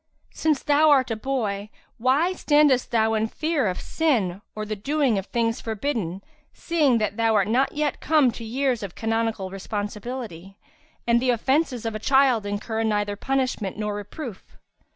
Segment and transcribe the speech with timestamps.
[0.33, 1.69] Since thou art a boy,
[1.99, 7.17] why standest thou in fear of sin or the doing of things forbidden, seeing that
[7.17, 10.57] thou art not yet come to years of canonical responsibility;
[11.05, 14.57] and the offences of a child incur neither punishment nor reproof?